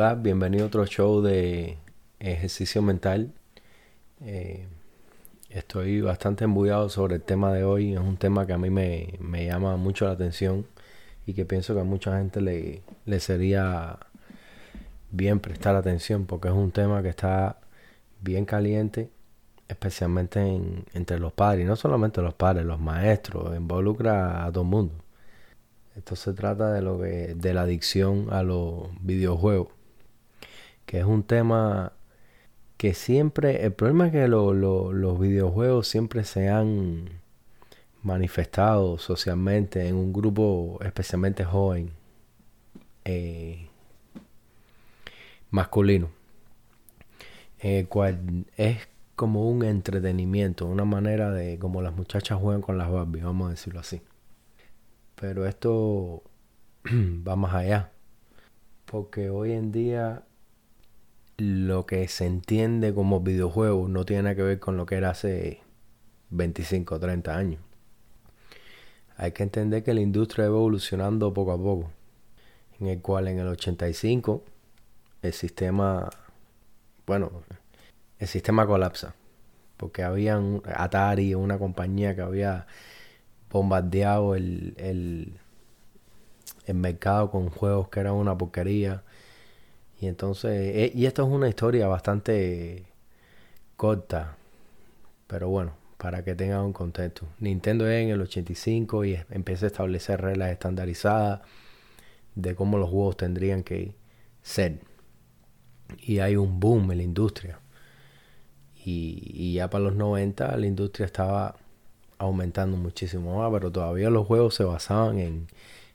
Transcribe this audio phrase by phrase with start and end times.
[0.00, 1.76] Hola, bienvenido a otro show de
[2.20, 3.32] ejercicio mental.
[4.20, 4.68] Eh,
[5.50, 7.94] estoy bastante embullado sobre el tema de hoy.
[7.94, 10.66] Es un tema que a mí me, llama mucho la atención
[11.26, 13.98] y que pienso que a mucha gente le, le sería
[15.10, 17.58] bien prestar atención porque es un tema que está
[18.20, 19.10] bien caliente,
[19.66, 20.40] especialmente
[20.94, 24.94] entre los padres, no solamente los padres, los maestros, involucra a todo el mundo.
[25.96, 29.77] Esto se trata de lo de la adicción a los videojuegos,
[30.88, 31.92] que es un tema
[32.78, 37.10] que siempre el problema es que los videojuegos siempre se han
[38.02, 41.90] manifestado socialmente en un grupo especialmente joven
[43.04, 43.68] eh,
[45.50, 46.08] masculino,
[47.90, 53.20] cual es como un entretenimiento, una manera de como las muchachas juegan con las Barbie,
[53.20, 54.00] vamos a decirlo así.
[55.16, 56.22] Pero esto
[56.86, 57.92] va más allá.
[58.86, 60.22] Porque hoy en día
[61.38, 65.60] lo que se entiende como videojuego no tiene que ver con lo que era hace
[66.30, 67.60] 25 o 30 años.
[69.16, 71.90] Hay que entender que la industria va evolucionando poco a poco.
[72.80, 74.44] En el cual en el 85
[75.22, 76.08] el sistema,
[77.06, 77.42] bueno,
[78.18, 79.14] el sistema colapsa.
[79.76, 80.40] Porque había
[80.74, 82.66] Atari, una compañía que había
[83.50, 85.34] bombardeado el, el,
[86.74, 89.02] mercado con juegos que eran una porquería.
[90.00, 92.86] Y entonces, eh, y esto es una historia bastante
[93.76, 94.36] corta,
[95.26, 97.26] pero bueno, para que tengan un contexto.
[97.40, 101.40] Nintendo en el 85 y empieza a establecer reglas estandarizadas
[102.34, 103.94] de cómo los juegos tendrían que
[104.42, 104.80] ser.
[105.98, 107.60] Y hay un boom en la industria.
[108.84, 111.56] Y, y ya para los 90 la industria estaba
[112.18, 115.48] aumentando muchísimo más, pero todavía los juegos se basaban en,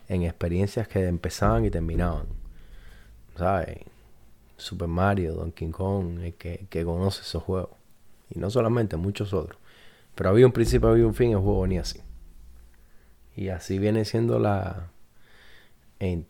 [0.09, 2.27] en experiencias que empezaban y terminaban.
[3.37, 3.92] ¿Sabes?
[4.63, 7.71] Super Mario, Donkey Kong, el que, que conoce esos juegos.
[8.29, 9.59] Y no solamente, muchos otros.
[10.15, 11.99] Pero había un principio, había un fin, el juego venía así.
[13.35, 14.89] Y así viene siendo la.
[15.99, 16.25] En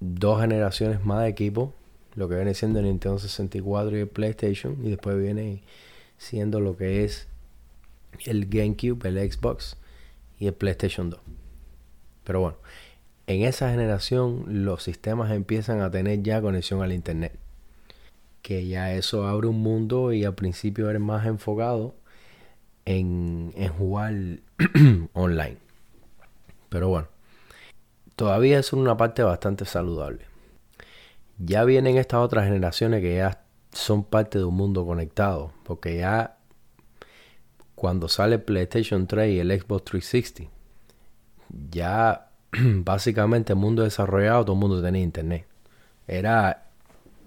[0.00, 1.72] dos generaciones más de equipo.
[2.14, 4.76] Lo que viene siendo el Nintendo 64 y el PlayStation.
[4.84, 5.62] Y después viene
[6.16, 7.28] siendo lo que es
[8.24, 9.76] el GameCube, el Xbox
[10.40, 11.20] y el PlayStation 2.
[12.24, 12.56] Pero bueno,
[13.28, 17.38] en esa generación los sistemas empiezan a tener ya conexión al Internet.
[18.42, 21.94] Que ya eso abre un mundo y al principio eres más enfocado
[22.84, 24.14] en, en jugar
[25.12, 25.58] online.
[26.68, 27.08] Pero bueno,
[28.16, 30.26] todavía es una parte bastante saludable.
[31.38, 36.38] Ya vienen estas otras generaciones que ya son parte de un mundo conectado, porque ya
[37.74, 40.52] cuando sale PlayStation 3 y el Xbox 360,
[41.70, 45.46] ya básicamente el mundo desarrollado, todo el mundo tenía internet.
[46.06, 46.67] Era,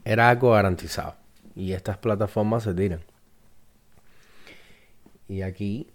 [0.05, 1.15] era algo garantizado.
[1.55, 3.01] Y estas plataformas se tiran.
[5.27, 5.87] Y aquí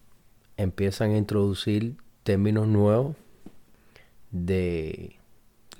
[0.56, 3.17] empiezan a introducir términos nuevos
[4.31, 5.17] de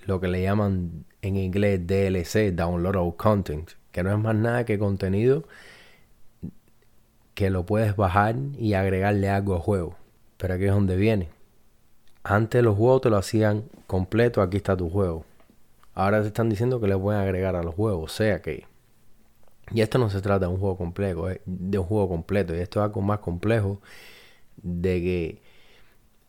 [0.05, 4.79] lo que le llaman en inglés DLC, Downloadable Content, que no es más nada que
[4.79, 5.45] contenido
[7.35, 9.97] que lo puedes bajar y agregarle algo al juego.
[10.39, 11.29] Pero aquí es donde viene.
[12.25, 15.25] Antes los juegos te lo hacían completo, aquí está tu juego.
[15.97, 18.67] Ahora te están diciendo que le pueden agregar a los juegos, o sea que...
[19.73, 22.55] Y esto no se trata de un juego completo, de un juego completo.
[22.55, 23.81] Y esto es algo más complejo
[24.59, 25.43] de que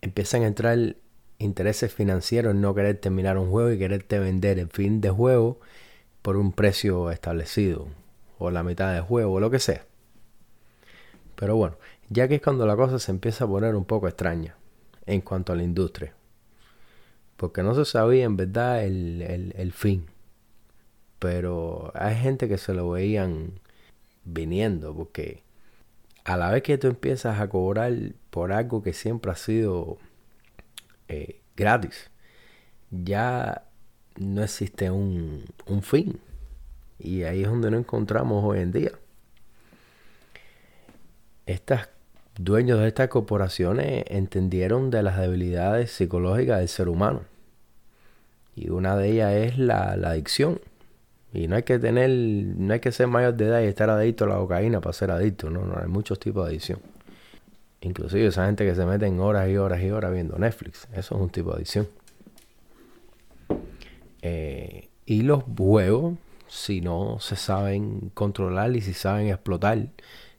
[0.00, 0.96] empiezan a entrar
[1.38, 5.60] intereses financieros en no querer terminar un juego y quererte vender el fin de juego
[6.22, 7.88] por un precio establecido.
[8.38, 9.84] O la mitad del juego, o lo que sea.
[11.36, 11.76] Pero bueno,
[12.08, 14.56] ya que es cuando la cosa se empieza a poner un poco extraña
[15.04, 16.14] en cuanto a la industria.
[17.38, 20.06] Porque no se sabía en verdad el, fin.
[21.18, 23.60] Pero hay gente que se lo veían
[24.24, 25.42] viniendo porque
[26.24, 27.92] a la vez que tú empiezas a cobrar
[28.28, 29.96] por algo que siempre ha sido
[31.08, 32.10] eh, gratis,
[32.90, 33.64] ya
[34.16, 36.20] no existe un, un fin.
[36.98, 38.92] Y ahí es donde nos encontramos hoy en día
[41.48, 41.88] estos
[42.38, 47.22] dueños de estas corporaciones entendieron de las debilidades psicológicas del ser humano.
[48.54, 50.60] Y una de ellas es la, adicción.
[51.32, 54.24] Y no hay que tener, no hay que ser mayor de edad y estar adicto
[54.24, 56.80] a la cocaína para ser adicto, no, no hay muchos tipos de adicción.
[57.80, 61.14] Inclusive esa gente que se mete en horas y horas y horas viendo Netflix, eso
[61.14, 61.88] es un tipo de adicción.
[64.22, 66.14] Eh, y los juegos,
[66.48, 69.86] si no se saben controlar y si saben explotar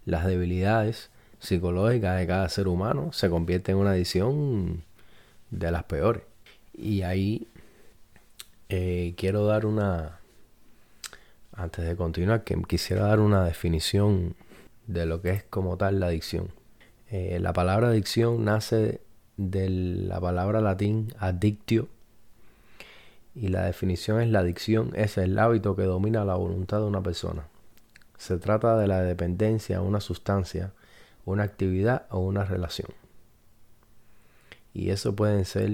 [0.06, 4.84] las debilidades psicológicas de cada ser humano se convierte en una adicción
[5.52, 6.24] de las peores.
[6.74, 7.48] Y ahí
[8.70, 10.20] eh, quiero dar una,
[11.54, 14.36] antes de continuar, que quisiera dar una definición
[14.88, 16.50] de lo que es como tal la adicción.
[17.10, 19.02] Eh, la palabra adicción nace
[19.38, 21.88] de la palabra latín addictio
[23.34, 27.02] y la definición es la adicción es el hábito que domina la voluntad de una
[27.02, 27.48] persona.
[28.18, 30.74] Se trata de la dependencia a una sustancia,
[31.30, 32.90] una actividad o una relación.
[34.74, 35.72] Y eso pueden ser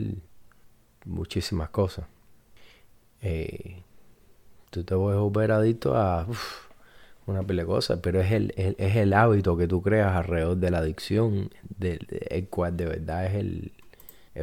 [1.05, 2.05] muchísimas cosas.
[3.21, 3.83] Eh,
[4.69, 6.27] tú te puedes volver adicto a
[7.27, 10.79] una pila de pero es el, es el hábito que tú creas alrededor de la
[10.79, 11.49] adicción,
[11.79, 13.71] el cual de verdad es el,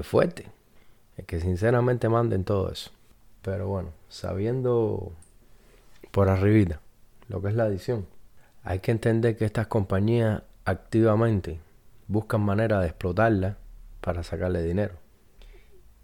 [0.02, 0.46] fuerte.
[1.16, 2.90] El que sinceramente manden todo eso.
[3.42, 5.12] Pero bueno, sabiendo
[6.10, 6.80] por arribita
[7.28, 8.06] lo que es la adicción,
[8.64, 11.58] hay que entender que estas compañías activamente
[12.08, 13.56] buscan manera de explotarla
[14.00, 14.94] para sacarle dinero.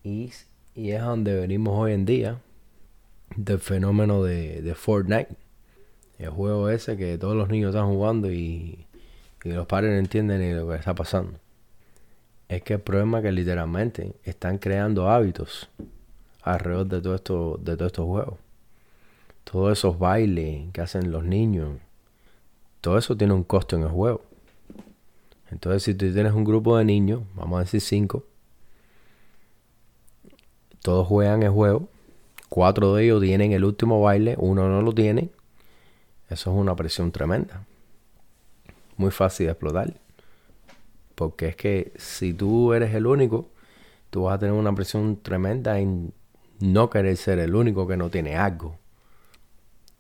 [0.03, 0.33] Y,
[0.75, 2.39] y es donde venimos hoy en día
[3.37, 5.29] del fenómeno de, de, Fortnite.
[6.19, 8.87] El juego ese que todos los niños están jugando y,
[9.45, 11.39] y los padres no entienden ni lo que está pasando.
[12.49, 15.69] Es que el problema es que literalmente están creando hábitos
[16.43, 18.39] alrededor de todo esto, de todos estos juegos.
[19.45, 21.79] Todos esos bailes que hacen los niños.
[22.81, 24.23] Todo eso tiene un costo en el juego.
[25.51, 28.25] Entonces, si tú tienes un grupo de niños, vamos a decir cinco,
[30.83, 31.89] todos juegan el juego,
[32.49, 35.31] cuatro de ellos tienen el último baile, uno no lo tiene,
[36.29, 37.65] eso es una presión tremenda.
[38.97, 39.95] Muy fácil de explotar.
[41.15, 43.49] Porque es que si tú eres el único,
[44.11, 46.13] tú vas a tener una presión tremenda en
[46.61, 48.79] no querer ser el único que no tiene algo.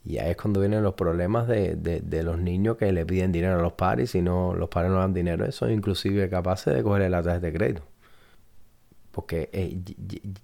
[0.05, 3.59] Y ahí es cuando vienen los problemas de, de, los niños que le piden dinero
[3.59, 6.75] a los padres y si no los padres no dan dinero, eso es inclusive capaces
[6.75, 7.83] de cogerle la tarjeta de crédito.
[9.13, 9.79] Porque eh,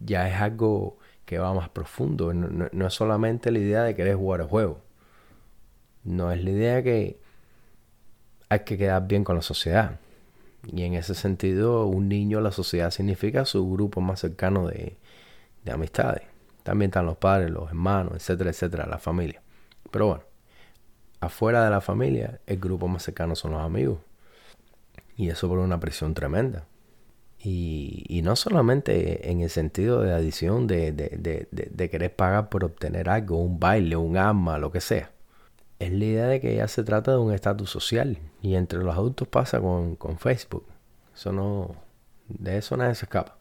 [0.01, 2.35] ya es algo que va más profundo.
[2.35, 4.81] No, no, es solamente la idea de querer jugar el juego.
[6.05, 7.19] No es la idea que
[8.49, 9.99] hay que quedar bien con la sociedad.
[10.67, 14.97] Y en ese sentido, un niño, la sociedad significa su grupo más cercano de,
[15.65, 16.23] de amistades.
[16.63, 19.44] También están los padres, los hermanos, etcétera, etcétera, la familia.
[19.91, 20.25] Pero bueno,
[21.21, 23.99] afuera de la familia, el grupo más cercano son los amigos.
[25.17, 26.67] Y eso por una presión tremenda.
[27.39, 32.49] Y, y no solamente en el sentido de adición de, de, de, de, querer pagar
[32.49, 35.11] por obtener algo, un baile, un arma, lo que sea.
[35.79, 38.19] Es la idea de que ya se trata de un estatus social.
[38.41, 40.67] Y entre los adultos pasa con, con Facebook.
[41.15, 41.75] Eso no.
[42.29, 43.37] De eso nadie se escapa.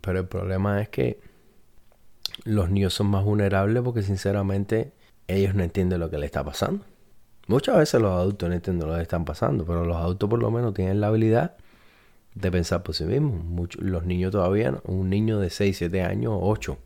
[0.00, 1.20] Pero el problema es que
[2.44, 4.92] los niños son más vulnerables porque sinceramente
[5.28, 6.84] ellos no entienden lo que les está pasando.
[7.48, 10.40] Muchas veces los adultos no entienden lo que les están pasando, pero los adultos por
[10.40, 11.56] lo menos tienen la habilidad
[12.34, 13.76] de pensar por sí mismos.
[13.76, 16.76] los niños todavía, un niño de 6, 7 años, 8,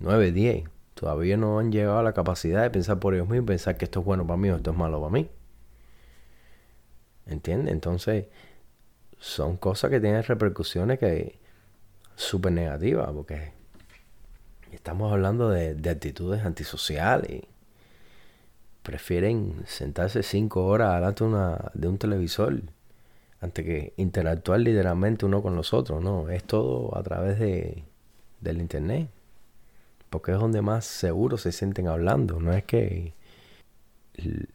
[0.00, 0.64] 9, 10,
[0.94, 4.00] todavía no han llegado a la capacidad de pensar por ellos mismos, pensar que esto
[4.00, 5.28] es bueno para mí o esto es malo para mí.
[7.26, 7.72] ¿Entiendes?
[7.72, 8.26] Entonces,
[9.18, 11.38] son cosas que tienen repercusiones que
[12.14, 13.55] súper negativa, porque
[14.72, 17.42] estamos hablando de, de actitudes antisociales.
[18.82, 22.62] Prefieren sentarse cinco horas delante de, una, de un televisor
[23.40, 26.28] antes que interactuar literalmente uno con los otros, ¿no?
[26.30, 27.84] Es todo a través de,
[28.40, 29.08] del internet.
[30.10, 32.40] Porque es donde más seguro se sienten hablando.
[32.40, 33.14] No es que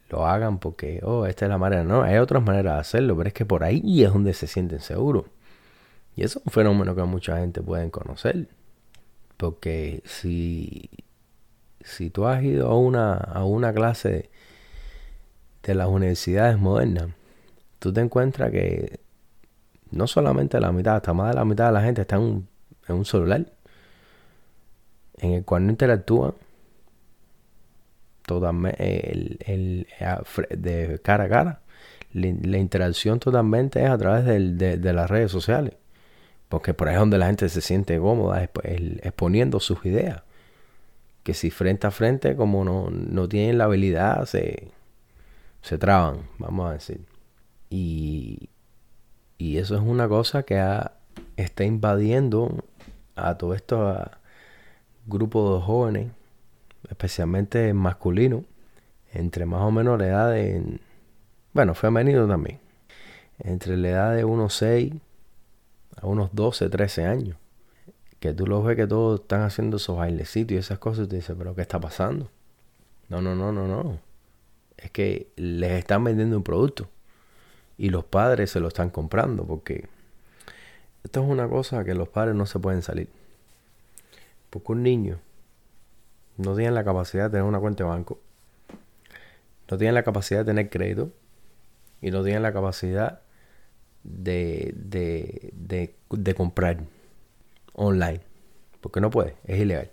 [0.09, 1.83] lo hagan porque, oh, esta es la manera.
[1.83, 4.79] No, hay otras maneras de hacerlo, pero es que por ahí es donde se sienten
[4.79, 5.25] seguros.
[6.15, 8.47] Y eso es un fenómeno que mucha gente puede conocer.
[9.41, 10.91] Porque si,
[11.79, 14.29] si tú has ido a una, a una clase
[15.63, 17.07] de, las universidades modernas,
[17.79, 18.99] tú te encuentras que
[19.89, 22.45] no solamente la mitad, hasta más de la mitad de la gente está en
[22.87, 23.47] un, celular
[25.17, 26.35] en el cual no interactúan
[30.51, 31.61] de cara a cara.
[32.13, 35.80] La, interacción totalmente es a través de las redes sociales.
[36.51, 40.21] Porque por ahí es donde la gente se siente cómoda exponiendo sus ideas.
[41.23, 44.67] Que si frente a frente, como no, no tienen la habilidad, se,
[45.61, 46.99] se traban, vamos a decir.
[47.69, 48.49] Y,
[49.37, 50.61] y eso es una cosa que
[51.37, 52.65] está invadiendo
[53.15, 54.09] a todo estos
[55.05, 56.11] grupos de jóvenes,
[56.89, 58.43] especialmente masculinos,
[59.13, 60.81] entre más o menos la edad de,
[61.53, 62.59] bueno, femenino también,
[63.39, 64.95] entre la edad de unos 6
[65.97, 67.37] a unos 12, 13 años.
[68.19, 71.15] Que tú los ves que todos están haciendo esos bailecitos y esas cosas y te
[71.15, 72.29] dices, pero ¿qué está pasando?
[73.09, 73.99] No, no, no, no, no.
[74.77, 76.87] Es que les están vendiendo un producto
[77.77, 79.87] y los padres se lo están comprando porque
[81.03, 83.09] esto es una cosa que los padres no se pueden salir.
[84.49, 85.19] Porque un niño
[86.37, 88.19] no tienen la capacidad de tener una cuenta de banco,
[89.69, 91.11] no tienen la capacidad de tener crédito
[92.01, 93.21] y no tienen la capacidad
[94.03, 96.77] de, de, de, de comprar
[97.73, 98.21] online.
[98.79, 99.91] Porque no puede, es ilegal.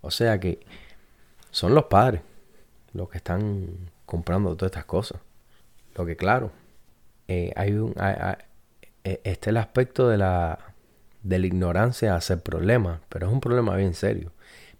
[0.00, 0.60] O sea que
[1.50, 2.22] son los padres
[2.92, 5.20] los que están comprando todas estas cosas.
[5.94, 6.50] Lo que claro,
[7.28, 7.94] eh, hay un,
[9.04, 10.58] eh, este el aspecto de la,
[11.22, 14.32] de la ignorancia hace el problema, pero es un problema bien serio.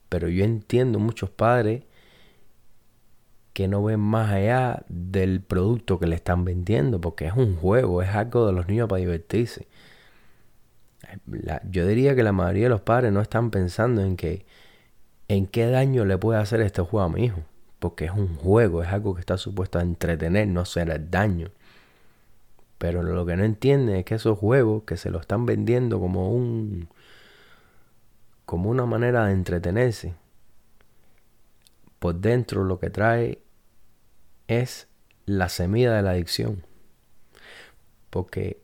[0.08, 1.82] Pero yo entiendo muchos padres
[3.56, 8.02] que no ven más allá del producto que le están vendiendo, porque es un juego,
[8.02, 9.66] es algo de los niños para divertirse.
[11.70, 14.44] yo diría que la mayoría de los padres no están pensando en que
[15.28, 17.40] en qué daño le puede hacer este juego a mi hijo,
[17.78, 21.48] porque es un juego, es algo que está supuesto a entretener, no hacer el daño.
[22.76, 26.30] Pero lo que no entiende es que esos juegos que se lo están vendiendo como
[26.30, 26.90] un
[28.44, 30.14] como una manera de entretenerse,
[31.98, 33.45] por dentro lo que trae
[34.48, 34.88] es
[35.24, 36.64] la semilla de la adicción.
[38.10, 38.60] Porque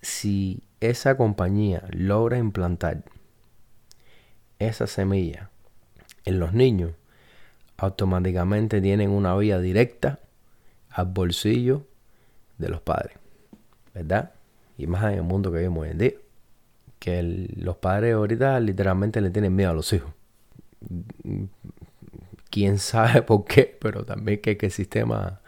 [0.00, 3.04] si esa compañía logra implantar
[4.58, 5.50] esa semilla
[6.24, 6.92] en los niños,
[7.76, 10.20] automáticamente tienen una vía directa
[10.90, 11.86] al bolsillo
[12.58, 13.16] de los padres.
[13.94, 14.32] ¿Verdad?
[14.78, 16.12] Y más en el mundo que vivimos hoy en día.
[16.98, 17.22] Que
[17.56, 20.12] los padres ahorita literalmente le tienen miedo a los hijos
[22.50, 25.40] quién sabe por qué, pero también que, que el sistema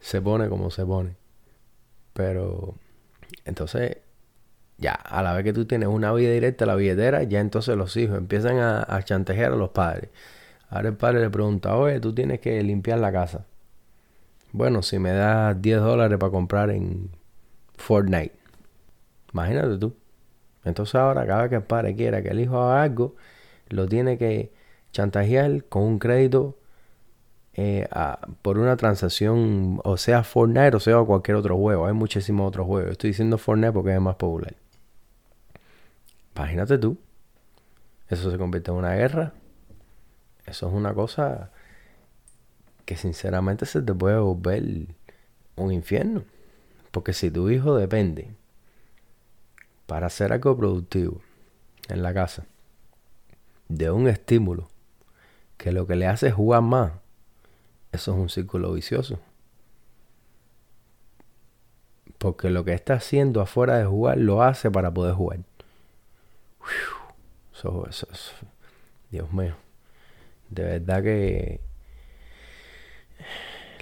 [0.00, 1.16] se pone como se pone.
[2.12, 2.76] Pero
[3.44, 3.98] entonces,
[4.78, 7.96] ya, a la vez que tú tienes una vida directa, la billetera, ya entonces los
[7.96, 10.10] hijos empiezan a, a chantajear a los padres.
[10.70, 13.46] Ahora el padre le pregunta, oye, tú tienes que limpiar la casa.
[14.52, 17.10] Bueno, si me das 10 dólares para comprar en
[17.76, 18.34] Fortnite.
[19.32, 19.94] Imagínate tú.
[20.64, 23.16] Entonces ahora cada vez que el padre quiera que el hijo haga algo,
[23.68, 24.52] lo tiene que
[24.92, 26.56] chantajear con un crédito
[27.54, 27.86] eh,
[28.40, 31.86] por una transacción, o sea Fortnite o sea cualquier otro juego.
[31.86, 32.92] Hay muchísimos otros juegos.
[32.92, 34.54] Estoy diciendo Fortnite porque es más popular.
[36.34, 36.96] Imagínate tú.
[38.08, 39.32] Eso se convierte en una guerra.
[40.46, 41.50] Eso es una cosa
[42.84, 44.86] que sinceramente se te puede volver
[45.56, 46.24] un infierno.
[46.90, 48.30] Porque si tu hijo depende
[49.86, 51.20] para hacer algo productivo
[51.88, 52.44] en la casa
[53.68, 54.71] de un estímulo
[55.56, 56.92] que lo que le hace es jugar más,
[57.92, 59.18] eso es un círculo vicioso.
[62.18, 65.40] Porque lo que está haciendo afuera de jugar lo hace para poder jugar.
[69.10, 69.54] Dios mío.
[70.48, 71.60] De verdad que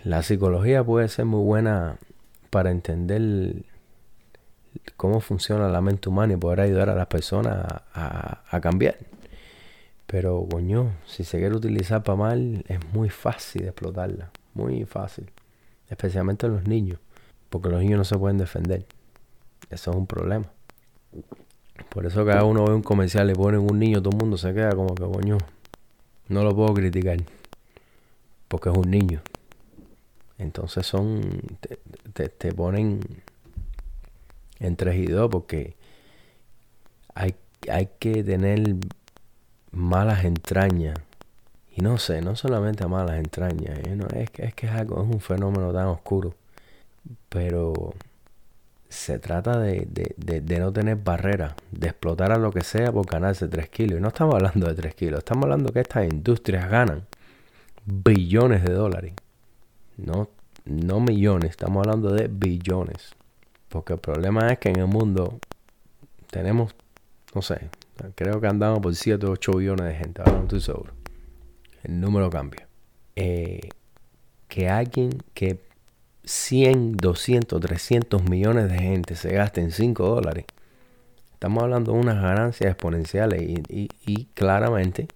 [0.02, 1.98] la psicología puede ser muy buena
[2.50, 3.64] para entender
[4.96, 8.96] cómo funciona la mente humana y poder ayudar a las personas a cambiar.
[10.10, 14.32] Pero, coño, si se quiere utilizar para mal, es muy fácil explotarla.
[14.54, 15.30] Muy fácil.
[15.88, 16.98] Especialmente en los niños.
[17.48, 18.86] Porque los niños no se pueden defender.
[19.70, 20.50] Eso es un problema.
[21.90, 24.52] Por eso cada uno ve un comercial y ponen un niño, todo el mundo se
[24.52, 25.38] queda como que, coño,
[26.28, 27.18] no lo puedo criticar.
[28.48, 29.22] Porque es un niño.
[30.38, 31.20] Entonces son,
[32.14, 33.00] te, te, ponen
[34.58, 35.76] en tres y dos porque
[37.14, 37.36] hay,
[37.70, 38.76] hay que tener
[39.72, 40.98] malas entrañas.
[41.76, 45.72] Y no sé, no solamente malas entrañas, no, es, que, es algo, es un fenómeno
[45.72, 46.34] tan oscuro.
[47.28, 47.94] Pero
[48.88, 49.86] se trata de,
[50.58, 53.98] no tener barreras, de explotar a lo que sea por ganarse 3 kilos.
[53.98, 57.06] Y no estamos hablando de 3 kilos, estamos hablando que estas industrias ganan
[57.84, 59.12] billones de dólares.
[59.96, 60.28] No,
[60.64, 63.14] no millones, estamos hablando de billones.
[63.68, 65.38] Porque el problema es que en el mundo
[66.30, 66.74] tenemos,
[67.34, 67.70] no sé,
[68.14, 70.92] Creo que andamos por 7 o 8 billones de gente, ahora no estoy seguro.
[71.82, 72.66] El número cambia.
[73.16, 73.68] Eh,
[74.48, 75.60] que alguien que
[76.24, 80.44] 100, 200, 300 millones de gente se gasten 5 dólares.
[81.32, 85.08] Estamos hablando de unas ganancias exponenciales y, claramente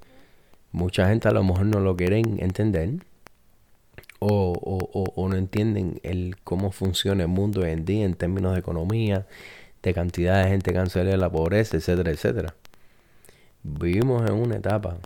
[0.73, 2.95] mucha gente a lo mejor no lo quieren entender
[4.19, 6.01] o, o, o, no entienden
[6.43, 9.27] cómo funciona el mundo hoy en día en términos de economía,
[9.85, 12.55] de cantidad de gente de la pobreza, etcétera, etcétera.
[13.63, 14.97] Vivimos en una etapa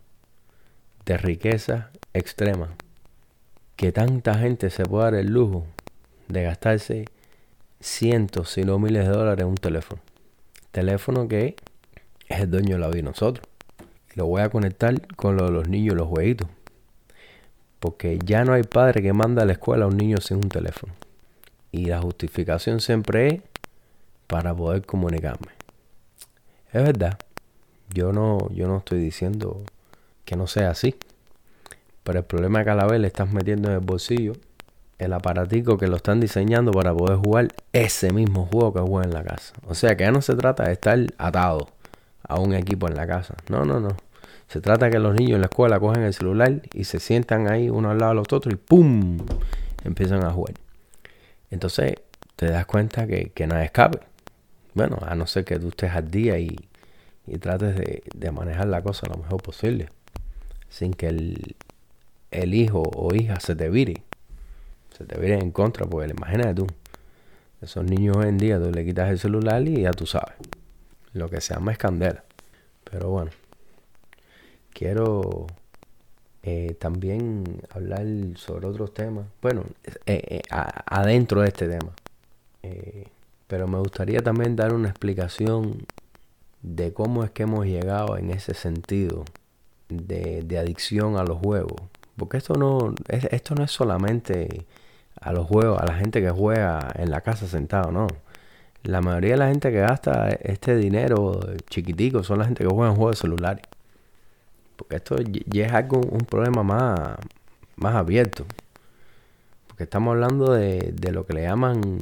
[1.05, 2.69] de riqueza extrema.
[3.75, 5.67] Que tanta gente se puede dar el lujo
[6.29, 7.05] de gastarse
[7.81, 10.01] cientos, si no miles de dólares en un teléfono.
[10.71, 11.57] Teléfono que
[12.29, 13.47] es el dueño de la vida de nosotros.
[14.15, 16.49] Lo voy a conectar con lo de los niños los jueguitos.
[17.81, 20.49] Porque ya no hay padre que manda a la escuela a un niño sin un
[20.49, 20.93] teléfono.
[21.71, 23.43] Y la justificación siempre es
[24.29, 25.49] para poder comunicarme.
[26.73, 27.19] Es verdad.
[27.93, 29.63] Yo no, yo no estoy diciendo
[30.25, 30.95] que no sea así.
[32.05, 34.35] Pero el problema es que a la vez le estás metiendo en el bolsillo
[34.99, 39.15] el aparatico que lo están diseñando para poder jugar ese mismo juego que juega en
[39.15, 39.55] la casa.
[39.67, 41.69] O sea que ya no se trata de estar atado
[42.23, 43.35] a un equipo en la casa.
[43.49, 43.97] No, no, no.
[44.49, 47.51] Se trata de que los niños en la escuela cogen el celular y se sientan
[47.51, 49.19] ahí uno al lado de los otros y ¡pum!
[49.85, 50.55] empiezan a jugar.
[51.51, 51.95] Entonces
[52.37, 54.08] te das cuenta que, que nada escape.
[54.79, 56.57] Bueno, a no ser que tú estés al día y,
[57.41, 59.89] trates de, manejar la cosa lo mejor posible.
[60.69, 61.57] Sin que el,
[62.31, 64.05] el hijo o hija se te vire
[64.97, 66.67] se te viene en contra, porque imagínate tú,
[67.61, 70.37] esos niños hoy en día tú le quitas el celular y ya tú sabes,
[71.13, 72.23] lo que se llama escandela.
[72.85, 73.33] Pero bueno,
[74.73, 75.49] quiero
[76.45, 78.07] eh, también hablar
[78.37, 79.65] sobre otros temas, bueno,
[80.07, 80.43] eh, eh,
[80.87, 81.91] adentro de este tema.
[83.49, 85.87] Pero me gustaría también dar una explicación
[86.63, 89.25] de cómo es que hemos llegado en ese sentido
[89.89, 91.81] de, de adicción a los juegos.
[92.17, 94.67] Porque esto no, esto no es solamente
[95.21, 98.07] a los juegos, a la gente que juega en la casa sentado, no.
[98.85, 101.41] La mayoría de la gente que gasta este dinero
[101.71, 103.63] chiquitico son la gente que juega en juegos celulares.
[104.77, 107.17] Porque esto ya es algo, un problema más,
[107.77, 108.45] más abierto.
[109.69, 111.99] Porque estamos hablando de, de lo que le llaman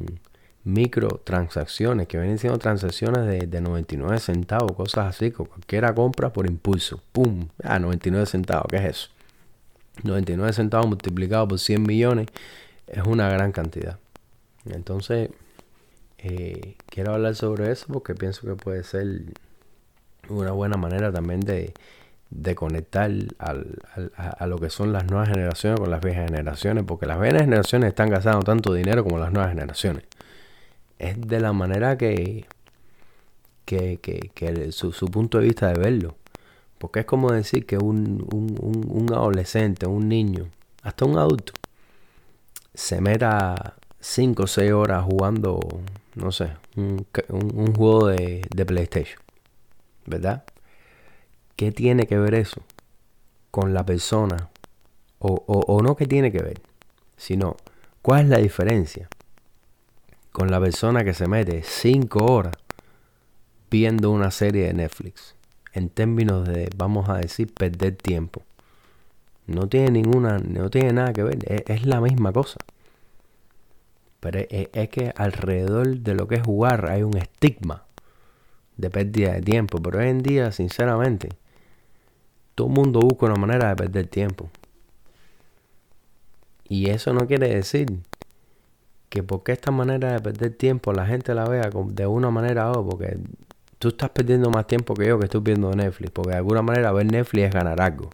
[0.67, 6.47] microtransacciones, que vienen siendo transacciones de, de 99 centavos, cosas así, que cualquiera compra por
[6.47, 7.01] impulso.
[7.11, 7.47] ¡Pum!
[7.63, 9.09] Ah, 99 centavos, ¿qué es eso?
[10.03, 12.27] 99 centavos multiplicado por 100 millones
[12.87, 13.97] es una gran cantidad.
[14.65, 15.29] Entonces,
[16.17, 19.05] eh, quiero hablar sobre eso porque pienso que puede ser
[20.29, 21.73] una buena manera también de,
[22.55, 23.09] conectar
[23.39, 27.89] a, lo que son las nuevas generaciones con las viejas generaciones, porque las viejas generaciones
[27.89, 30.03] están gastando tanto dinero como las nuevas generaciones.
[30.99, 32.45] Es de la manera que,
[33.65, 36.15] que, que, su, punto de vista de verlo.
[36.77, 40.47] Porque es como decir que un, un adolescente, un niño,
[40.83, 41.53] hasta un adulto,
[42.73, 45.59] se meta 5 o 6 horas jugando,
[46.15, 47.05] no sé, un,
[47.75, 49.19] juego de, PlayStation.
[50.05, 50.43] ¿Verdad?
[51.55, 52.61] ¿Qué tiene que ver eso
[53.51, 54.49] con la persona?
[55.19, 56.61] O, o, no que tiene que ver,
[57.17, 57.57] sino
[58.03, 59.09] cuál es la diferencia
[60.37, 62.53] con la persona que se mete 5 horas
[63.71, 65.33] viendo una serie de Netflix.
[65.73, 68.43] En términos de, vamos a decir, perder tiempo.
[69.47, 72.59] No tiene ninguna, no tiene nada que ver, es, la misma cosa.
[74.19, 77.85] Pero es, que alrededor de lo que es jugar hay un estigma
[78.75, 79.81] de pérdida de tiempo.
[79.81, 81.29] Pero hoy en día, sinceramente,
[82.53, 84.51] todo el mundo busca una manera de perder tiempo.
[86.69, 87.87] Y eso no quiere decir
[89.09, 92.87] que porque esta manera de perder tiempo la gente la vea de una manera o
[92.87, 93.17] porque
[93.79, 96.11] tú estás perdiendo más tiempo que yo que estoy viendo Netflix.
[96.11, 98.09] Porque de alguna manera ver Netflix es ganar algo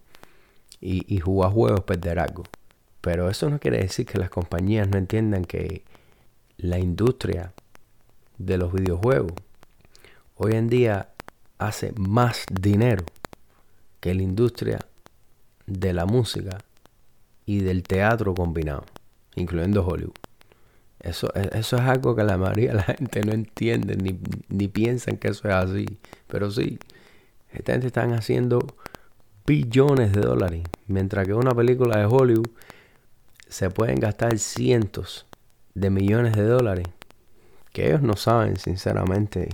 [0.79, 2.43] y, jugar juegos perder algo.
[3.01, 5.83] Pero eso no quiere decir que las compañías no entiendan que
[6.57, 7.53] la industria
[8.37, 9.33] de los videojuegos
[10.35, 11.09] hoy en día
[11.57, 13.05] hace más dinero
[13.99, 14.79] que la industria
[15.65, 16.59] de la música
[17.45, 18.85] y del teatro combinado,
[19.35, 20.13] incluyendo Hollywood.
[21.03, 24.17] Eso, eso es algo que la mayoría de la gente no entiende ni,
[24.49, 25.85] ni piensan que eso es así.
[26.27, 26.79] Pero sí,
[27.51, 28.65] esta gente están haciendo
[29.45, 32.49] billones de dólares, mientras que una película de Hollywood
[33.49, 35.25] se pueden gastar cientos
[35.75, 36.87] de millones de dólares,
[37.73, 39.49] que ellos no saben sinceramente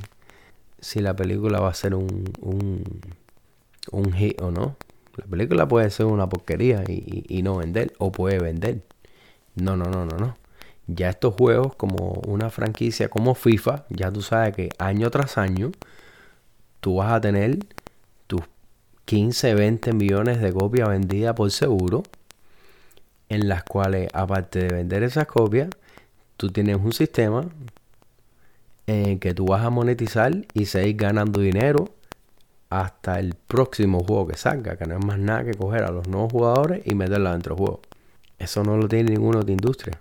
[0.79, 2.83] si la película va a ser un, un,
[3.91, 4.75] un hit o no.
[5.17, 8.83] La película puede ser una porquería y, y no vender, o puede vender.
[9.55, 10.37] No, no, no, no, no.
[10.91, 15.71] Ya estos juegos, como una franquicia como FIFA, ya tú sabes que año tras año
[16.79, 17.59] tú vas a tener
[19.09, 22.03] 15, 20 millones de copias vendidas por seguro,
[23.27, 25.69] en las cuales aparte de vender esas copias,
[26.37, 27.49] tú tienes un sistema
[28.85, 31.89] en que tú vas a monetizar y seguir ganando dinero
[32.69, 36.07] hasta el próximo juego que salga, que no es más nada que coger a los
[36.07, 37.81] nuevos jugadores y meterla dentro del juego.
[38.37, 39.99] Eso no lo tiene ninguna otra industria.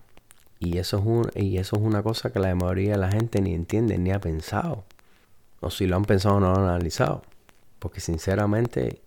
[0.60, 3.40] Y eso, es un, y eso es una cosa que la mayoría de la gente
[3.40, 4.84] ni entiende ni ha pensado.
[5.60, 7.22] O si lo han pensado no lo han analizado.
[7.78, 9.00] Porque sinceramente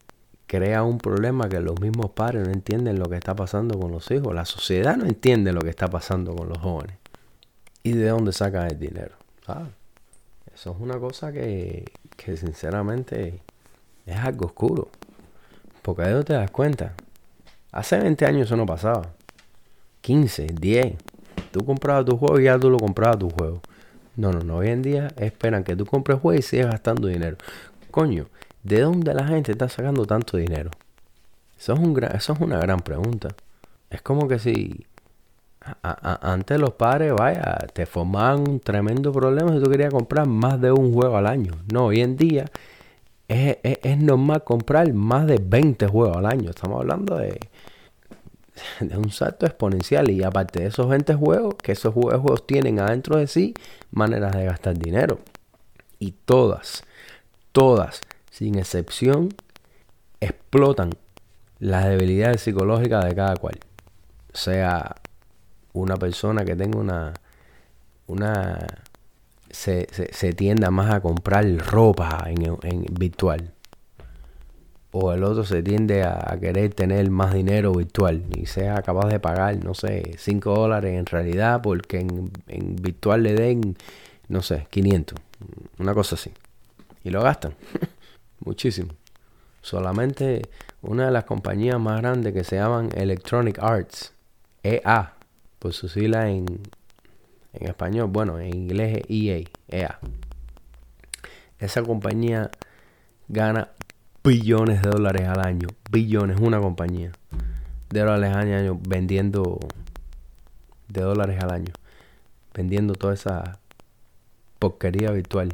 [0.48, 4.10] crea un problema que los mismos padres no entienden lo que está pasando con los
[4.12, 4.34] hijos.
[4.34, 6.98] La sociedad no entiende lo que está pasando con los jóvenes.
[7.84, 9.16] ¿Y de dónde sacan el dinero?
[10.54, 11.86] Eso es una cosa que,
[12.16, 13.42] que sinceramente
[14.06, 14.90] es algo oscuro.
[15.82, 16.94] Porque de te das cuenta.
[17.72, 19.14] Hace 20 años eso no pasaba.
[20.02, 20.96] 15, 10.
[21.52, 23.62] Tú comprabas tu juego y ya tú lo comprabas tu juego.
[24.16, 24.58] No, no, no.
[24.58, 27.38] Hoy en día esperan que tú compres juego y sigas gastando dinero.
[27.92, 28.28] Coño,
[28.64, 30.72] ¿de dónde la gente está sacando tanto dinero?
[31.58, 33.30] Eso es, un eso es una gran pregunta.
[33.90, 34.86] Es como que si
[35.84, 40.72] antes los padres, vaya, te formaban un tremendo problema si tú querías comprar más de
[40.72, 41.54] un juego al año.
[41.72, 42.46] No, hoy en día
[43.28, 46.50] es, es, normal comprar más de 20 juegos al año.
[46.50, 47.40] Estamos hablando de,
[48.80, 50.10] de un salto exponencial.
[50.10, 53.54] Y aparte de esos 20 juegos, que esos juegos tienen adentro de sí
[53.92, 55.20] maneras de gastar dinero.
[56.00, 56.84] Y todas,
[57.52, 59.30] todas, sin excepción,
[60.20, 60.92] explotan
[61.60, 63.60] las debilidades psicológicas de cada cual.
[64.34, 64.96] Sea
[65.74, 67.14] una persona que tenga una,
[68.08, 68.68] una
[69.50, 73.54] se, se, tienda más a comprar ropa en, en, virtual.
[74.92, 79.20] O el otro se tiende a, querer tener más dinero virtual y sea capaz de
[79.20, 83.78] pagar, no sé, 5 dólares en realidad porque en, en virtual le den,
[84.28, 85.18] no sé, 500.
[85.80, 86.32] Una cosa así.
[87.04, 87.54] Y lo gastan.
[88.46, 88.94] Muchísimo.
[89.62, 90.42] Solamente
[90.82, 94.14] una de las compañías más grandes que se llaman Electronic Arts,
[94.64, 95.14] EA,
[95.60, 96.46] por su sigla en,
[97.54, 100.00] en español, bueno, en inglés es EA, EA.
[101.60, 102.50] Esa compañía
[103.28, 103.70] gana
[104.24, 107.12] billones de dólares al año, billones, una compañía
[107.90, 109.60] de dólares al año vendiendo
[110.88, 111.74] de dólares al año,
[112.54, 113.60] vendiendo toda esa
[114.60, 115.54] porquería virtual.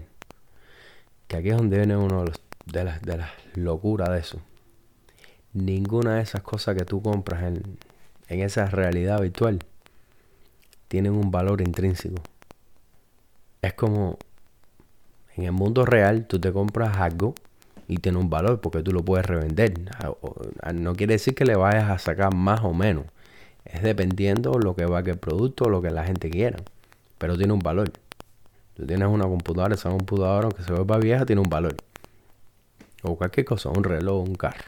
[1.27, 2.25] Que aquí es donde viene uno
[2.65, 4.39] de, las, de las locuras de eso.
[5.53, 7.77] Ninguna de esas cosas que tú compras en,
[8.27, 9.59] en esa realidad virtual
[10.87, 12.21] tienen un valor intrínseco.
[13.61, 14.17] Es como
[15.35, 17.35] en el mundo real tú te compras algo
[17.87, 19.73] y tiene un valor porque tú lo puedes revender.
[19.99, 20.11] Ah,
[20.61, 23.05] ah, no quiere decir que le vayas a sacar más o menos.
[23.65, 26.57] Es dependiendo lo que va que el producto lo que la gente quiera.
[27.17, 27.91] Pero tiene un valor.
[28.75, 31.75] Tú tienes una computadora, esa computadora aunque se vuelva vieja tiene un valor.
[33.03, 34.65] O cualquier cosa, un reloj, un carro.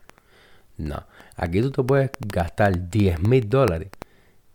[0.77, 1.03] No.
[1.35, 3.89] Aquí tú te puedes gastar 10 mil dólares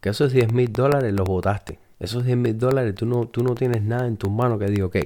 [0.04, 1.78] que esos 10 mil dólares los botaste.
[1.98, 4.84] Esos 10 mil dólares tú no, tú no tienes nada en tus manos que diga,
[4.84, 4.96] ok,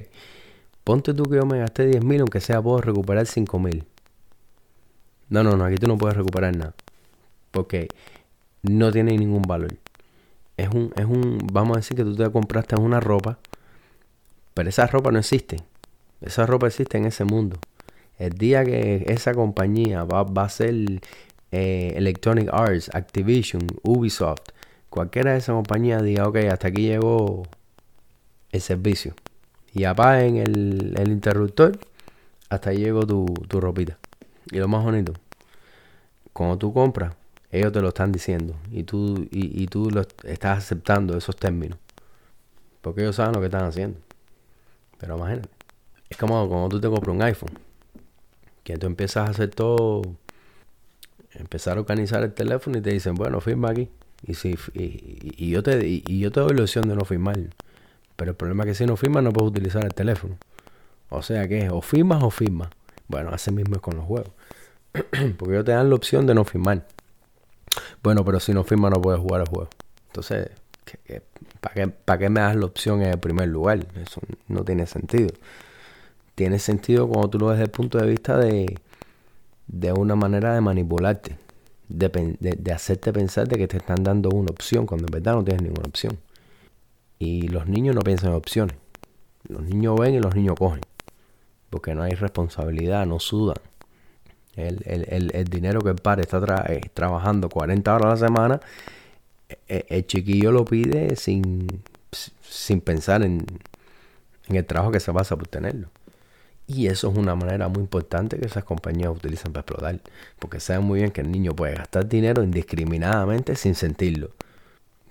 [0.89, 3.85] ponte tú que yo me gasté 10 mil, aunque sea puedo recuperar 5 mil.
[5.29, 6.73] No, no, no, aquí tú no puedes recuperar nada.
[7.51, 7.89] Porque
[8.63, 9.75] no tiene ningún valor.
[10.57, 13.37] Es un, es un, vamos a decir que tú te compraste una ropa,
[14.55, 15.57] pero esa ropa no existe.
[16.21, 17.59] Esa ropa existe en ese mundo.
[18.17, 20.73] El día que esa compañía va, va a ser
[21.51, 24.41] eh, Electronic Arts, Activision, Ubisoft,
[24.89, 27.43] cualquiera de esas compañías diga, ok, hasta aquí llegó
[28.51, 29.13] el servicio.
[29.73, 31.77] Y apaguen el, el interruptor,
[32.49, 33.97] hasta ahí llegó tu, tu ropita.
[34.51, 35.13] Y lo más bonito,
[36.33, 37.15] cuando tú compras,
[37.51, 41.77] ellos te lo están diciendo y tú, y, y tú lo estás aceptando esos términos.
[42.81, 43.99] Porque ellos saben lo que están haciendo.
[44.97, 45.49] Pero imagínate.
[46.09, 47.59] Es como cuando tú te compras un iPhone.
[48.63, 50.01] Que tú empiezas a hacer todo.
[51.33, 53.89] Empezar a organizar el teléfono y te dicen, bueno, firma aquí.
[54.25, 57.37] Y, si, y, yo te, y, yo te doy la opción de no firmar.
[58.19, 60.37] Pero el problema es que si no firmas no puedes utilizar el teléfono.
[61.09, 62.69] O sea que o firmas o firmas.
[63.07, 64.31] Bueno, así mismo es con los juegos.
[65.37, 66.85] Porque ellos te dan la opción de no firmar.
[68.03, 69.69] Bueno, pero si no firmas no puedes jugar el juego.
[70.07, 70.49] Entonces,
[71.61, 73.87] ¿para qué, ¿para qué me das la opción en el primer lugar?
[73.95, 75.29] Eso no tiene sentido.
[76.35, 78.77] Tiene sentido cuando tú lo ves desde el punto de vista de,
[79.67, 81.37] de una manera de manipularte
[81.89, 85.63] de, hacerte pensar de que te están dando una opción cuando en verdad no tienes
[85.63, 86.17] ninguna opción.
[87.19, 88.77] Y los niños no piensan en opciones.
[89.47, 90.81] Los niños ven y los niños cogen.
[91.69, 93.57] Porque no hay responsabilidad, no sudan.
[94.55, 98.59] El, dinero que el padre está eh, trabajando 40 horas a la semana,
[99.47, 101.67] el, e, el chiquillo lo pide sin,
[102.41, 103.45] sin pensar en,
[104.49, 105.89] en el trabajo que se pasa por tenerlo.
[106.67, 109.99] Y eso es una manera muy importante que esas compañías utilizan para explotar.
[110.37, 114.31] Porque saben muy bien que el niño puede gastar dinero indiscriminadamente sin sentirlo.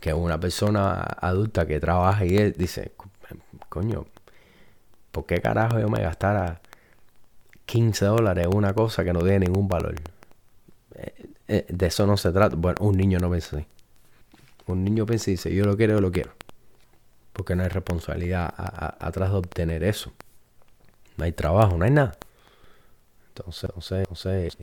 [0.00, 2.92] Que una persona adulta que trabaja y dice,
[3.68, 4.06] coño,
[5.10, 6.60] ¿por qué carajo yo me gastara
[7.66, 9.96] 15 dólares en una cosa que no tiene ningún valor?
[10.94, 12.56] Eh, eh, de eso no se trata.
[12.56, 13.66] Bueno, un niño no piensa así.
[14.66, 16.32] Un niño piensa y dice, yo lo quiero, yo lo quiero.
[17.32, 18.52] Porque no hay responsabilidad
[18.98, 20.12] atrás de obtener eso
[21.18, 22.16] no hay trabajo, no hay nada.
[23.28, 24.56] Entonces, entonces, entonces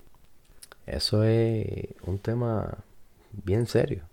[0.86, 2.78] eso es un tema
[3.32, 4.04] bien serio.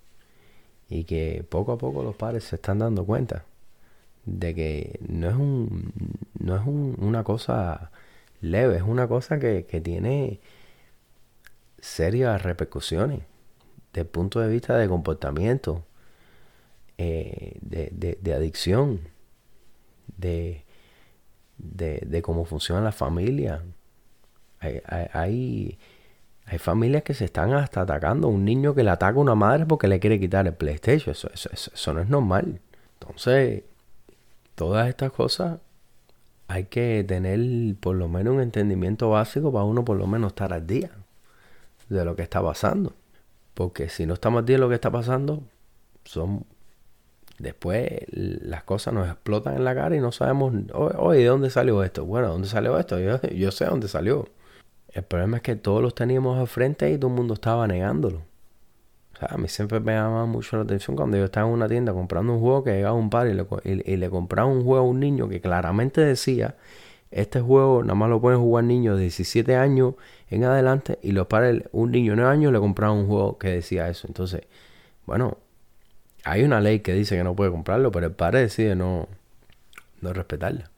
[0.93, 3.47] Y que poco a poco los padres se están dando cuenta
[4.27, 5.93] de que no es un
[6.39, 7.91] no es una cosa
[8.43, 10.41] leve, es una cosa que, tiene
[11.81, 13.23] serias repercusiones
[13.93, 15.85] desde el punto de vista de comportamiento,
[16.99, 19.01] eh, de, de adicción,
[20.19, 20.65] de,
[21.59, 23.63] de, cómo funciona la familia.
[25.13, 25.79] Hay
[26.59, 28.29] familias que se están hasta atacando.
[28.29, 31.13] Un niño que le ataca a una madre porque le quiere quitar el PlayStation.
[31.13, 32.61] Eso, eso, eso no es normal.
[33.01, 33.65] Entonces,
[34.55, 35.59] todas estas cosas
[36.49, 37.41] hay que tener
[37.77, 40.91] por lo menos un entendimiento básico para uno por lo menos estar al día
[41.89, 42.95] de lo que está pasando.
[43.55, 45.43] Porque si no estamos al día de lo que está pasando,
[46.05, 46.45] son
[47.39, 51.83] después las cosas nos explotan en la cara y no sabemos, oye, ¿de dónde salió
[51.83, 52.05] esto?
[52.05, 52.99] Bueno, ¿dónde salió esto?
[52.99, 54.29] Yo, yo sé dónde salió.
[54.93, 58.19] El problema es que todos los teníamos al frente y todo el mundo estaba negándolo.
[59.15, 61.69] O sea, a mí siempre me llamaba mucho la atención cuando yo estaba en una
[61.69, 64.85] tienda comprando un juego que llegaba un par y le, y, le compraba un juego
[64.85, 66.57] a un niño que claramente decía,
[67.11, 69.95] este juego nada más lo pueden jugar niños de 17 años
[70.31, 73.49] en adelante y los padres, un niño de 9 años le compraba un juego que
[73.49, 74.07] decía eso.
[74.09, 74.43] Entonces,
[75.07, 75.39] bueno,
[76.25, 79.09] hay una ley que dice que no puede comprarlo, pero el padre decide no,
[80.01, 80.71] no respetarla.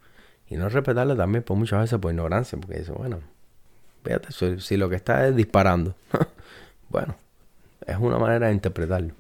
[0.49, 3.21] Y no respetarla también por muchas veces por ignorancia, porque dice, bueno,
[4.59, 5.95] si, lo que está es disparando,
[6.89, 7.17] bueno,
[7.87, 9.15] es una manera de interpretarlo.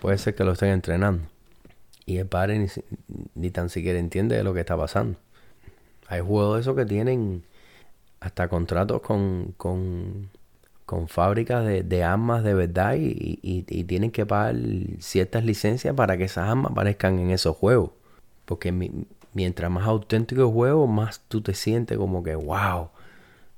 [0.00, 1.24] Puede ser que lo estén entrenando.
[2.04, 2.66] Y el padre ni,
[3.34, 5.18] ni tan siquiera entiende de lo que está pasando.
[6.06, 7.42] Hay juegos de esos que tienen
[8.20, 10.30] hasta contratos con, con
[10.86, 14.54] con fábricas de, de armas de verdad y, y, tienen que pagar
[15.00, 17.90] ciertas licencias para que esas armas aparezcan en esos juegos.
[18.44, 18.72] Porque
[19.34, 22.90] mientras más auténtico el juego, más tú te sientes como que, wow,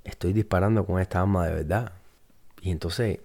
[0.09, 1.91] estoy disparando con esta arma de verdad.
[2.61, 3.19] Y entonces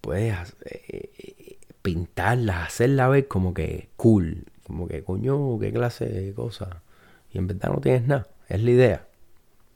[0.00, 6.34] puedes eh, eh, pintarlas, hacerla ver como que cool, como que coño, qué clase de
[6.34, 6.82] cosa.
[7.30, 9.06] Y en verdad no tienes nada, es la idea.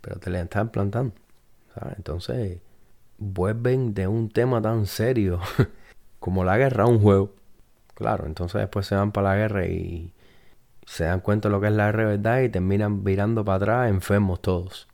[0.00, 1.14] Pero te la están plantando.
[1.96, 2.60] Entonces
[3.18, 5.40] vuelven de un tema tan serio
[6.20, 7.34] como la guerra a un juego.
[7.94, 10.12] Claro, entonces después se van para la guerra y
[10.86, 13.90] se dan cuenta de lo que es la guerra verdad y terminan virando para atrás
[13.90, 14.88] enfermos todos.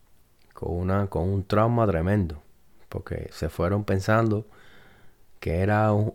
[0.62, 2.42] Con, una, con un trauma tremendo.
[2.88, 4.46] Porque se fueron pensando
[5.40, 6.14] que era un,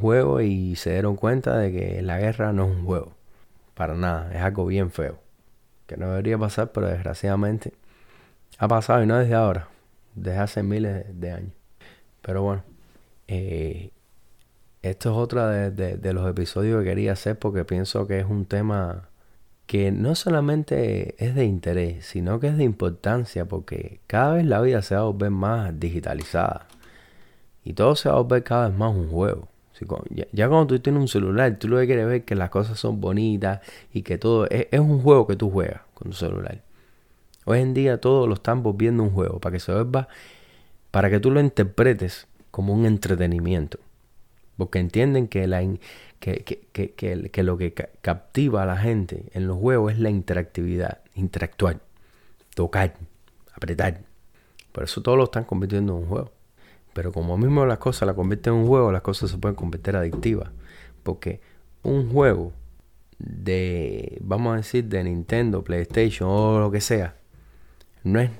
[0.00, 3.12] juego y se dieron cuenta de que la guerra no es un juego.
[3.74, 5.18] Para nada, es algo bien feo.
[5.86, 7.72] Que no debería pasar, pero desgraciadamente
[8.58, 9.68] ha pasado y no desde ahora
[10.14, 11.52] desde hace miles de años.
[12.22, 12.62] Pero bueno,
[13.28, 13.90] eh,
[14.82, 19.08] esto es otra de, los episodios que quería hacer porque pienso que es un tema
[19.66, 24.60] que no solamente es de interés, sino que es de importancia porque cada vez la
[24.60, 26.66] vida se va a volver más digitalizada
[27.64, 29.48] y todo se va a volver cada vez más un juego.
[30.32, 33.00] Ya, cuando tú tienes un celular, tú lo que quieres ver que las cosas son
[33.00, 33.60] bonitas
[33.92, 36.62] y que todo es, un juego que tú juegas con tu celular.
[37.44, 40.08] Hoy en día todos lo están volviendo un juego para que se vuelva,
[40.90, 43.78] para que tú lo interpretes como un entretenimiento.
[44.56, 45.42] Porque entienden que,
[46.20, 51.80] que, lo que captiva a la gente en los juegos es la interactividad, interactuar,
[52.54, 52.94] tocar,
[53.52, 54.00] apretar.
[54.72, 56.32] Por eso todos lo están convirtiendo en un juego.
[56.92, 59.96] Pero como mismo las cosas la convierten en un juego, las cosas se pueden convertir
[59.96, 60.50] adictivas.
[61.02, 61.40] Porque
[61.82, 62.52] un juego
[63.18, 67.16] de, vamos a decir, de Nintendo, PlayStation o lo que sea,
[68.02, 68.30] no es,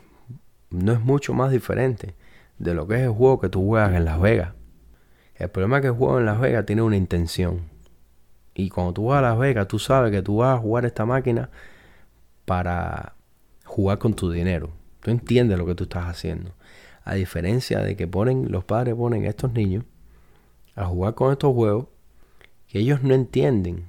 [0.70, 2.14] no es mucho más diferente
[2.58, 4.54] de lo que es el juego que tú juegas en Las Vegas.
[5.36, 7.62] El problema es que el juego en Las Vegas tiene una intención.
[8.54, 11.04] Y cuando tú vas a Las Vegas, tú sabes que tú vas a jugar esta
[11.04, 11.50] máquina
[12.44, 13.14] para
[13.64, 14.70] jugar con tu dinero.
[15.00, 16.52] Tú entiendes lo que tú estás haciendo.
[17.04, 19.84] A diferencia de que ponen, los padres ponen a estos niños
[20.76, 21.86] a jugar con estos juegos
[22.68, 23.86] que ellos no entienden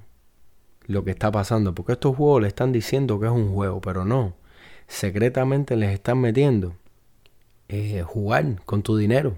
[0.87, 1.75] lo que está pasando.
[1.75, 4.33] Porque estos juegos le están diciendo que es un juego, pero no
[4.87, 6.75] secretamente les están metiendo
[7.67, 9.35] eh, jugar con tu dinero.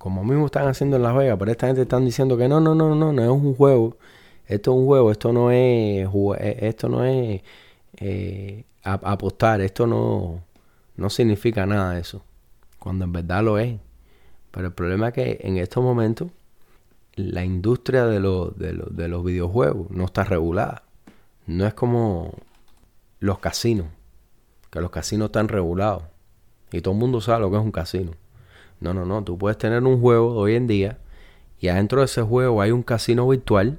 [0.00, 2.74] Como mismo están haciendo en Las Vegas, pero esta gente están diciendo que no, no,
[2.74, 3.98] no, no, no es un juego.
[4.46, 6.08] Esto es un juego, esto no es
[6.38, 7.42] eh, esto no es
[7.98, 10.42] eh, apostar, esto no,
[10.96, 12.22] no significa nada eso.
[12.78, 13.78] Cuando en verdad lo es.
[14.50, 16.30] Pero el problema es que en estos momentos
[17.14, 20.82] la industria de, de, de los videojuegos no está regulada.
[21.46, 22.32] No es como
[23.18, 23.88] los casinos
[24.70, 26.04] que los casinos están regulados.
[26.72, 28.12] Y todo el mundo sabe lo que es un casino.
[28.80, 29.22] No, no, no.
[29.22, 30.98] Tú puedes tener un juego hoy en día
[31.58, 33.78] y adentro de ese juego hay un casino virtual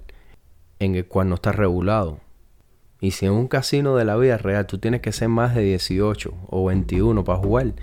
[0.80, 2.20] en el cual no está regulado.
[3.00, 5.64] Y si en un casino de la vida real tú tienes que ser más de
[5.64, 7.74] 18 o 21 para jugar,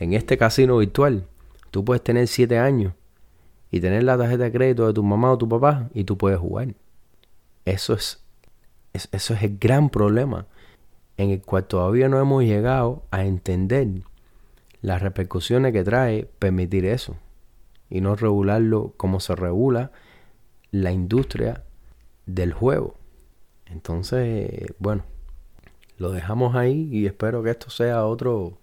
[0.00, 1.26] en este casino virtual
[1.70, 2.92] tú puedes tener 7 años
[3.70, 6.40] y tener la tarjeta de crédito de tu mamá o tu papá y tú puedes
[6.40, 6.74] jugar.
[7.64, 8.22] Eso es,
[8.92, 10.46] eso es el gran problema
[11.16, 13.88] en el cual todavía no hemos llegado a entender
[14.84, 17.16] las repercusiones que trae permitir eso
[17.88, 19.92] y no regularlo como se regula
[20.72, 21.64] la industria
[22.26, 22.94] del juego.
[23.64, 25.04] Entonces, bueno,
[25.96, 28.58] lo dejamos ahí y espero que esto sea otro,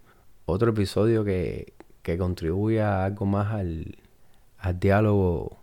[0.46, 3.98] otro episodio que, que contribuya algo más al,
[4.58, 5.56] al diálogo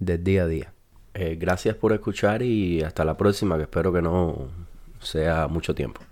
[0.00, 0.74] del día a día.
[1.14, 4.48] Eh, gracias por escuchar y hasta la próxima, que espero que no
[5.00, 6.02] sea mucho tiempo.